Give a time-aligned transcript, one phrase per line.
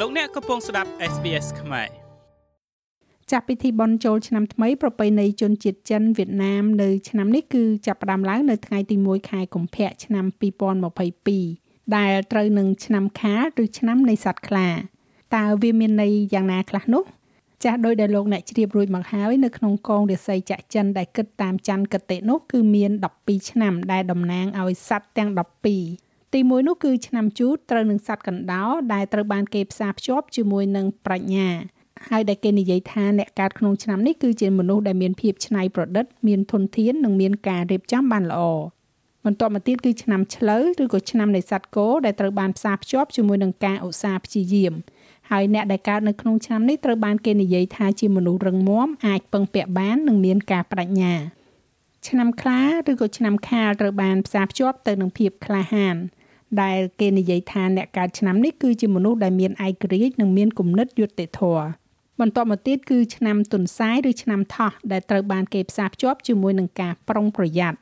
[0.00, 1.88] លោកអ្នកកំពុងស្ដាប់ SBS ខ្មែរ
[3.30, 10.24] ចាស់ពិធីបុណ្យចូលឆ្នាំថ្មីប្រពៃណីជនជាតិចិនវៀតណាមនៅឆ្នាំនេះគឺចាប់ផ្ដើមឡើងនៅថ្ងៃទី1ខែកុម្ភៈឆ្នាំ
[11.10, 14.68] 2022ដែលត្រូវនឹងឆ្នាំខាលឬឆ្នាំនៃសត្វខ្លា
[15.36, 17.04] តើវាមានន័យយ៉ាងណាខ្លះនោះ
[17.64, 22.90] ចាស់ដោយដែលលោកអ្នកជ្រាបរួចមកហើយនៅក្នុងកងរាសីចាក់ចិនដែលគិតតាមច័ន្ទគតិនោះគឺមាន
[23.20, 25.30] 12ឆ្នាំដែលតំណាងឲ្យសត្វទាំង
[25.72, 26.03] 12
[26.34, 31.48] ទី1នោះគឺឆ្នាំជូតត្រូវនឹងសត្វកណ្ដោដែលត្រូវបានគេផ្សារភ្ជាប់ជាមួយនឹងប្រាជ្ញា
[32.08, 38.42] ហើយដែលគេនិយាយថាអ្នកកើតក្នុងឆ្នាំនេះគឺជាមនុស្សដែលមានភាពច្នៃប្រឌិត មានធនធាននិងមានការរៀបចំបានល្អ
[39.24, 44.72] បន្តមកទៀតគឺឆ្នាំឆ្លូវឬក៏ឆ្នាំនៃសត្វគោដែលត្រូវបានផ្សារភ្ជាប់ជាមួយនឹងការឧស្សាហ៍ព្យាយាម
[45.30, 51.14] ហើយអ្នកដែលកើតនៅក្នុងឆ្នាំនេះត្រូវបានគេនិយាយថាជាមនុស្សរឹងមាំអាចពឹងពាក់បាននិងមានការបដិញ្ញា
[52.08, 55.96] ឆ្នាំខ្លាឬក៏ឆ្នាំខាលត្រូវបានផ្សារភ្ជាប់ទៅនឹងភាពក្លាហាន
[56.62, 61.66] ដែលគេនិយាយថាអ្នកកើតឆ្នាំនេះគឺជាមនុស្សដែលមានឯករាជ្យនិងមានគំនិតយុត្តិធម៌
[62.20, 67.78] បន្ទាប់មកទៀតគឺឆ្នាំទុនសាយឬឆ្នាំថោះដែលត្រូវបានគេផ្សារភ្ជាប់ជាមួយនឹងការប្រុងប្រយ័ត្ន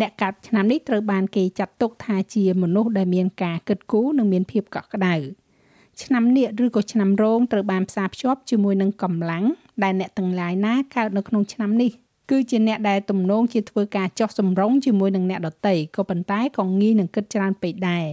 [0.00, 5.14] អ្នកកាត់ឆ្នាំនេះត្រូវបានគេចាត់ទុកថាជាមនុស្សដែលមានការគិតគូរនិងមានភាពកក់ក្ដៅ
[6.02, 9.44] ឆ្នាំនាគឬក៏ឆ្នាំរោងត្រូវបានផ្សារភ្ជាប់ជាមួយនឹងកម្លាំង
[9.82, 11.90] ដែលអ្នកទាំងឡាយណាកើតនៅក្នុងឆ្នាំនេះ
[12.30, 18.06] គឺជាអ្នកដែលទំនងជាធ្វើការចោះសម្រុងជាមួយនឹងអ្នកដតីក៏ប៉ុន្តែក៏ងាយនឹងគិតច្រើនពេកដែរ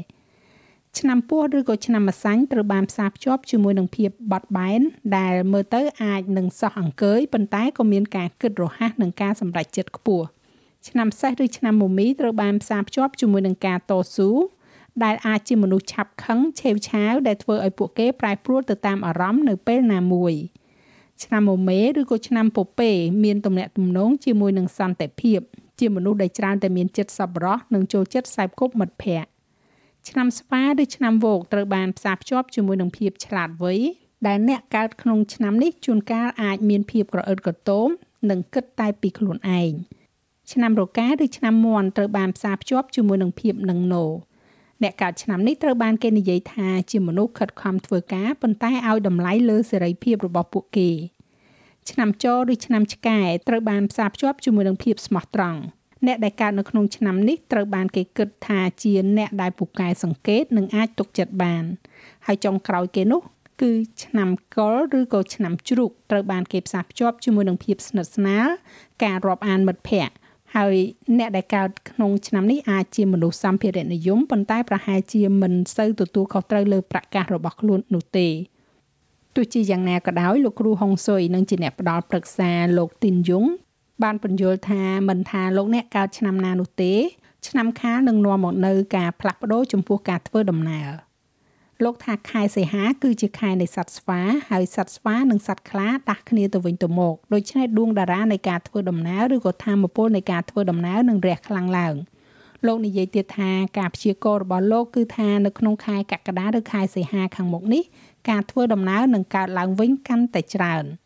[0.99, 4.81] ឆ្នាំពោះឬក៏ឆ្នាំម្សាញ់ត្រូវបានផ្សារភ្ជាប់ជាមួយនឹងភាពបត់បែន
[5.17, 10.25] ដែលមើលទៅអាចនឹងសោះអង្គើយប៉ុន្តែក៏មានការគិតរហ័សនិងការសម្រេចចិត្តខ្ពស់
[10.87, 14.29] ឆ្នាំសេះឬឆ្នាំមមីត្រូវបានផ្សារភ្ជាប់ជាមួយនឹងការតស៊ូ
[15.03, 20.33] ដែលអាចជាមនុស្សឆាប់ខឹងឆេវឆាវដែលធ្វើឲ្យពួកគេប្រែប្រួលទៅតាមអារម្មណ៍នៅពេលណាមួយ
[21.23, 22.91] ឆ្នាំមមេឬក៏ឆ្នាំពពេ
[23.23, 25.39] មានទំនាក់ទំនងជាមួយនឹងសន្តិភាព
[25.79, 29.29] ជាមនុស្សដែលច្រើនតែមានចិត្តសប្បុរសនិងចូលចិត្តខ្សែគប់មិត្តភ័ក្តិ
[30.09, 33.73] ឆ្នាំស្វាឬឆ្នាំវោកត្រូវបានផ្សារភ្ជាប់ជាមួយនឹងភាពឆ្លាតវៃ
[34.27, 37.87] ដែលអ្នកកើតក្នុងឆ្នាំនេះជួនកាលអាចមានភាពក្រអឺតក្រទម
[38.29, 39.71] និងគិតតែពីខ្លួនឯង
[40.51, 44.05] ឆ្នាំរកាឬឆ្នាំមន់ត្រូវបានផ្សារភ្ជាប់ជាមួយនឹងភាពនឹងណោ
[44.83, 50.89] អ្នកកើតឆ្នាំនេះត្រូវបានគេនិយាយថាជាមនុស្សខិតខំធ្វើការប៉ុន្តែឲ្យតម្លៃលើសេរីភាពរបស់ពួកគេ
[51.89, 55.61] ឆ្នាំចឬឆ្នាំឆ្កែត្រូវបានផ្សារភ្ជាប់ជាមួយនឹងភាពស្មោះត្រង់
[56.07, 61.63] អ្នកដែលកើតនៅក្នុងឆ្នាំនេះត្រូវបានគេគិតថាជាអ្នកដែលពូកែសង្កេតនិងអាចទុកចិត្តបាន
[62.25, 63.21] ហើយចុងក្រោយគេនោះ
[63.61, 63.71] គឺ
[64.03, 68.47] ឆ្នាំកុលឬក៏ឆ្នាំជ្រូកត្រូវបានគេផ្សារភ្ជាប់ជាមួយនឹងភាពស្និទ្ធស្នាល
[69.03, 70.13] ការរាប់អានមិត្តភ័ក្តិ
[70.55, 70.75] ហើយ
[71.17, 78.27] អ្នកដែលកើតក្នុងឆ្នាំនេះអាចជាមនុស្សសម្ភារៈនិយមប៉ុន្តែប្រហែលជាមិនសូវទទួលខុសត្រូវលើប្រកាសរបស់ខ្លួននោះទេ
[79.35, 83.45] ទោះជាយ៉ាងណាក៏ដោយលោកគ្រូហុងស៊ុយនឹងជាអ្នកផ្ដល់ប្រឹក្សាលោកទីនយង
[84.03, 86.93] បានបញ្យល់ថាមិនថាលោកអ្នកកើតឆ្នាំណានោះទេ
[87.47, 91.10] ឆ្នាំខាលនឹងនាំមកនៅការផ្លាស់ប្ដូរចំពោះការធ្វើដំណើរ
[91.85, 101.95] លោកថាខែសីហាគឺជាខែនៃសត្វស្វាហើយសត្វស្វានិងសត្វខ្លាដាស់គ្នាទៅវិញទៅមកដូច្នេះដួងតារានៃការធ្វើដំណើរឬក៏ធម៌ពលនៃការធ្វើដំណើរនឹងរះខ្លាំងឡើង
[102.67, 107.83] លោកនិយាយទៀតថាការព្យាកររបស់លោកគឺថានៅក្នុងខែកក្កដាឬខែសីហាខាងមុខនេះ
[108.29, 110.85] ការធ្វើដំណើរនឹងកើតឡើងវិញកាន់តែច្រើន។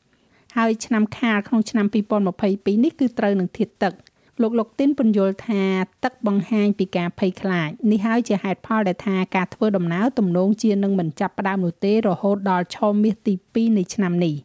[0.56, 3.94] ហើយឆ្នាំខាលក្នុងឆ្នាំ2022នេះគឺត្រូវនឹងធាតុទឹក
[4.42, 5.64] លោកលោកទីនពន្យល់ថា
[6.04, 14.36] ទឹកបង្ហាញពីការភ័យខ្លាចនេះហើយជាហេតុផលដែលថាការធ្វើដំណើរទំនងជានឹងមិនចាប់ផ្ដើមនោះទេរហូតដល់ឆមាសទី2នៃឆ្នាំនេះ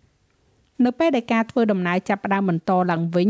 [0.84, 3.28] នៅពេលដែលការធ្វើដំណើរចាប់ផ្ដើមបន្តឡើងវិញ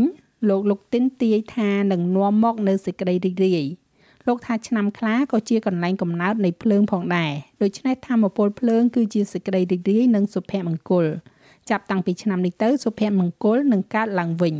[0.49, 3.65] លោកលោកទីនទាយថានឹងនាំមកនៅសេចក្តីរីករាយ
[4.27, 11.05] លោកថាឆ្នាំខ្លាក៏ជាកន្លែងកំណើតនៃភ្លើងផងដែរដូច្នេះធម្មពលភ្លើងគឺជាសេចក្តីរីករាយនិងសុភមង្គល
[11.69, 14.55] ចាប់តាំងពីឆ្នាំនេះទៅសុភមង្គលនឹងកើតឡើងវិញ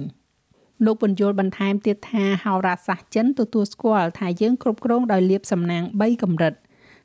[0.85, 6.53] លោកបញ្យលបន្ថែមទៀតថាហោរាសាស្ត្រចិនទទួលស្គាល់ថាយើងគ្រប់គ្រងដោយលៀបសំណាង3កម្រិត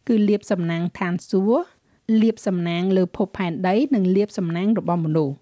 [0.09, 1.65] គឺលៀបសំណាងឋានសួគ៌
[2.23, 5.35] លៀបសំណាងលើភពផែនដី និងលៀបសំណាងរបស់មនុស្ស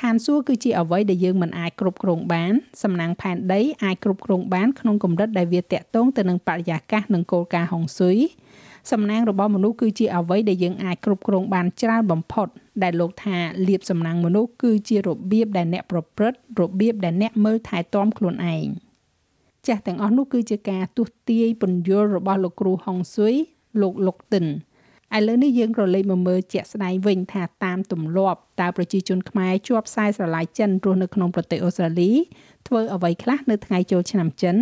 [0.00, 8.16] ឋានសួគ៌គឺជាអ្វីដែលយើងមិនអាចគ្រប់គ្រងបានសំណាងផែនដីអាចគ្រប់គ្រងបានក្នុងកម្រិតដែលវាតាក់ទងទៅនឹងបរិយាកាសនិងគោលការណ៍ហុងស៊ុយ
[8.92, 12.48] សំណាងរបស់មនុស្សគឺជាអ្វីដែលយើងអាចគ្រប់គ្រងបានច្រើនបំផុត
[12.82, 13.36] ដែលលោកថា
[13.68, 18.66] លៀបសំណាងមនុស្សគឺជារបៀបដែលអ្នកប្រព្រឹត្តរបៀបដែលអ្នកមើលថែទាំខ្លួនឯង
[19.66, 23.34] ចាស់ទាំងអស់នោះគឺជាការទស្សទាយពន្យល់របស់លោកគ្រូហុងស៊ុយ
[23.80, 24.46] លោកលុកតិន
[25.16, 32.10] ឥឡូវនេះយើងក៏លេខមកមើលជាក់ស្ដែងវិញថាតាមទម្លាប់តើប្រជាជនខ្មែរជាប់ខ្សែស្រឡាយចិនរស់នៅក្នុងប្រទេសអូស្ត្រាលី
[32.66, 34.56] ធ្វើអ្វីខ្លះនៅថ្ងៃចូលឆ្នាំចិន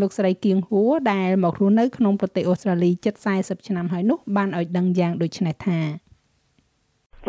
[0.00, 5.78] លោកស្រីគៀងហួរដែលមករស់នៅក្នុងប្រទេសអូស្ត្រាលីជិត40ឆ្នាំហើយនោះបានឲ្យដឹងយ៉ាងដូចនេះថា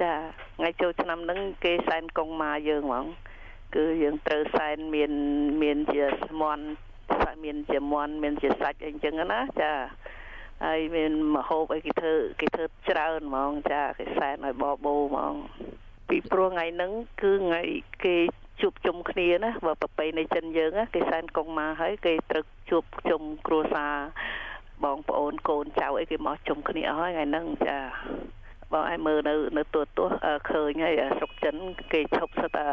[0.01, 0.13] ចា
[0.57, 3.05] ថ្ងៃចូលឆ្នាំហ្នឹងគេសែនកងមកយើងហ្មង
[3.75, 5.11] គឺយើងត្រូវសែនមាន
[5.61, 6.05] មានជា
[6.41, 6.65] មន់
[7.43, 9.71] មានជាមន់មានជាសាច់អីចឹងណាចា
[10.65, 15.33] ហើយមានមហូបអីគេធ្វើគេធ្វើច្រើនហ្មងចាគេសែនឲ្យបបោហ្មង
[16.09, 17.61] ពីព្រោះថ្ងៃហ្នឹងគឺថ្ងៃ
[18.05, 18.17] គេ
[18.61, 23.95] ជួបជុំគ្នាណាបើប្រពៃណីចិនយើងគេសែនកងមកហើយគេត្រូវជួបជុំគ្រួសារ
[24.83, 27.77] បងប្អូនកូនចៅអីគេមកជុំគ្នាអស់ហើយថ្ងៃហ្នឹងចា
[28.71, 30.13] បងឲ្យមើលនៅនៅទូទស្ស
[30.51, 31.55] ឃើញហើយស្រុកចិន
[31.93, 32.65] គេឈប់សិតតែ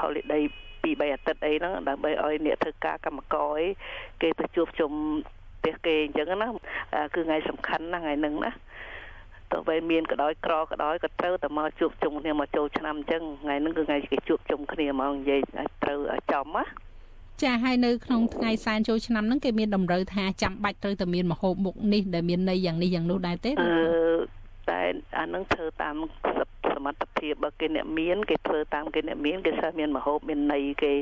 [0.00, 0.42] holiday
[0.82, 3.66] ពី3អាទិត្យអីហ្នឹងដើម្បីឲ្យអ្នកធ្វើការកម្មករអី
[4.22, 4.92] គេទៅជួបជុំ
[5.60, 6.48] ផ្ទះគេអញ្ចឹងណា
[7.14, 8.50] គឺថ្ងៃសំខាន់ណាថ្ងៃហ្នឹងណា
[9.52, 15.40] ទោះបីមានក៏ដោយក្រក៏ដោយក៏ត្រូវតែមកជួបជុំគ្នាមកចូលឆ្នាំអញ្ចឹងថ្ងៃហ្នឹងគឺថ្ងៃគេជួបជុំគ្នាហ្មងនិយាយ
[15.82, 15.98] ត្រូវ
[16.32, 16.64] ចំណា
[17.42, 24.36] ចាហើយនៅក្នុងថ្ងៃសែនចូលឆ្នាំហ្នឹងគេមានតម្រូវថាចាំបាច់ត្រូវតែមានមហូបមុខនេះដែលមានន័យយ៉ាងនេះយ៉ាងនោះដែរទេអឺ
[24.70, 24.80] តែ
[25.18, 25.96] អានឹងធ្វើតាម
[26.74, 30.92] សមត្ថភាពបើគេអ្នកមានគេធ្វើតាមគេអ្នកមានគេសិស្សមានមហូបមានន័យគេ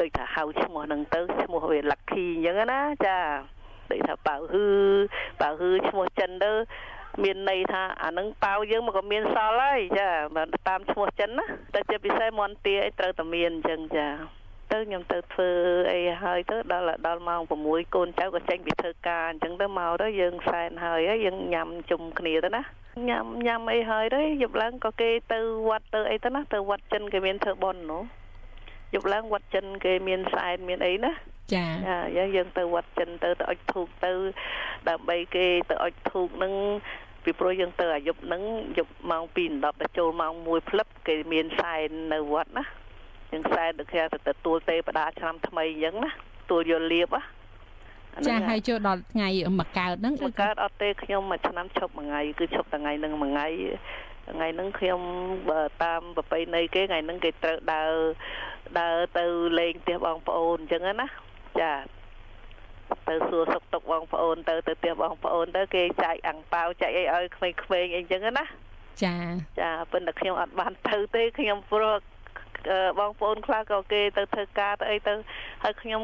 [0.00, 3.18] ដូចថាហៅឈ្មោះហ្នឹងទៅឈ្មោះវា lucky អញ្ចឹងណាចា
[3.90, 4.66] ដូចថាប៉ៅហ៊ឺ
[5.40, 6.52] ប៉ៅហ៊ឺឈ្មោះចិនទៅ
[7.22, 10.08] មានន័យថាអានឹងប៉ៅយើងមកក៏មានសល់ហើយចា
[10.68, 14.06] តាមឈ្មោះចិនណាតែជាពិសេសមន់ទាអីត្រូវតែមានអញ្ចឹងចា
[14.72, 15.50] ទៅខ្ញុំទៅធ្វើ
[15.92, 22.62] អីហើយទៅដល់ដល់ម៉ោង6កូនចៅក៏ចេញពីធ្វើការអញ្ចឹងទៅមកទៅយើងសែនហើយយើងញ៉ាំជុំគ្នាទៅណា
[23.08, 28.02] ញ៉ាំញ៉ាំអីហើយទៅយប់ឡើងក៏គេទៅវត្តទៅអីទៅណាទៅវត្តចិនគេមានធ្វើបុណ្យនោះ
[28.94, 31.10] យប់ឡើងវត្តចិនគេមានសែនមានអីណា
[31.54, 31.64] ចា
[32.16, 34.12] ចាយើងទៅវត្តចិនទៅទៅអុជធូបទៅ
[34.88, 36.52] ដើម្បីគេទៅអុជធូបនឹង
[37.24, 38.42] ពីព្រោះយើងទៅអាយុហ្នឹង
[38.78, 42.64] យប់ម៉ោង2:10ដល់ចូលម៉ោង1ភ្លឹបគេមានសែននៅវត្តណា
[43.32, 46.10] យើងសែនដូចគេទៅទទួលទេវតាឆ្នាំថ្មីអញ្ចឹងណា
[46.50, 47.22] ទួលយកលៀបណា
[48.28, 49.28] ចាហើយចូលដល់ថ្ងៃ
[49.60, 53.48] មកកើតហ្នឹងមកកើតអត់ទេខ្ញុំមួយឆ្នាំឈប់មួយថ្ងៃគឺឈប់ថ្ងៃហ្នឹងមួយថ្ងៃ
[54.32, 55.00] ថ្ងៃហ្នឹងខ្ញុំ
[55.50, 57.92] បើតាមប្រពៃណីគេថ្ងៃហ្នឹងគេត្រូវដើរ
[58.80, 59.24] ដើរទៅ
[59.58, 61.08] លេងផ្ទះបងប្អូនអញ្ចឹងណា
[61.60, 61.72] ចា
[63.08, 68.44] ទៅសួរសុខទុក្ខបងប្អូនទៅទៅផ្ទះបងប្អូនទៅគេចែកអាំងប៉ាវចែកអីឲ្យក្មេងៗអីចឹងណា
[69.04, 69.16] ចា
[69.60, 71.96] ចាប៉ុន្តែខ្ញុំអត់បានទៅទេខ្ញុំព្រោះ
[72.98, 75.14] បងប្អូនខ្លះក៏គេទៅធ្វើការទៅអីទៅ
[75.62, 76.02] ហើយខ្ញុំ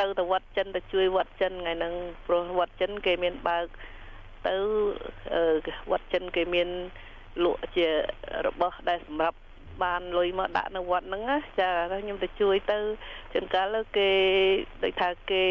[0.00, 1.94] ទៅទៅវត្តចិនទៅជួយវត្តចិនថ្ងៃហ្នឹង
[2.26, 3.66] ព្រោះវត្តចិនគេមានបើក
[4.48, 4.54] ទៅ
[5.90, 6.68] វត្តចិនគេមាន
[7.44, 7.86] លក់ជា
[8.46, 9.38] របស់ដែលសម្រាប់
[9.82, 11.70] បានលុយមកដាក់នៅវត្តហ្នឹងណាចា
[12.02, 12.78] ខ្ញុំទៅជួយទៅ
[13.32, 14.10] ជួនកាលគេ
[14.82, 15.44] ដូចថាគេ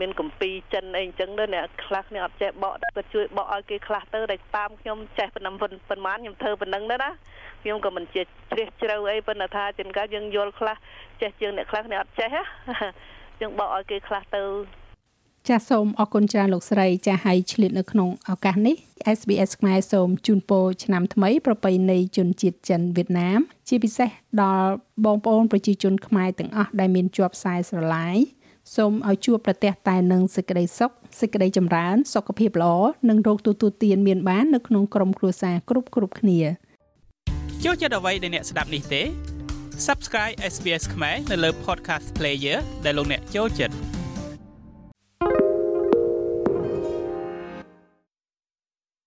[0.00, 5.68] មានកម្ពីចិនអីអញ្ចឹងទៅអ្នកខ្លះគ្នាអត់ចេះបកក៏ជួយបកឲ្យគេខ្លះទៅតែតាមខ្ញុំចេះប៉ុណ្ណឹងប៉ុ
[5.98, 7.10] ន្មានខ្ញុំធ្វើប៉ុណ្ណឹងទៅណា
[7.62, 10.76] ខ្ញុំក៏មិនជាជ្រះជ្រៅអីប៉ុន្តែថាជាងកាយើងយល់ខ្លះ
[11.20, 12.42] ចេះជាងអ្នកខ្លះគ្នាអត់ចេះណា
[13.40, 14.42] យើងបកឲ្យគេខ្លះទៅ
[15.48, 18.76] ចាសសូមអរគុណច្រើនលោកស្រីចាសហើយឆ្លៀតនៅក្នុងឱកាសនេះ
[19.18, 24.10] SBS ខ្មែរសូមជូនពរឆ្នាំថ្មី ប្រពៃណីជនជាតិចិនវៀតណាម ជាពិសេស
[24.42, 24.70] ដល់
[25.04, 28.16] បងប្អូនប្រជាជនខ្មែរទាំងអស់ដែលមានជាប់ខ្សែស្រឡាយ
[28.76, 30.90] សូមឲ្យជួបប្រទះតែនឹងសេចក្តីសុខ
[31.20, 32.76] សេចក្តីចម្រើន សុខភាពល្អ
[33.08, 36.40] និងរោគទទួលទានមានបាននៅក្នុងក្រុមគ្រួសារគ្រប់គ្រប់គ្នា
[37.64, 39.02] ចូលចិត្តអ្វីដែលអ្នកស្ដាប់នេះទេ
[39.86, 43.95] Subscribe SBS ខ្មែរនៅលើ Podcast Player ដែលលោកអ្នកចូលចិត្ត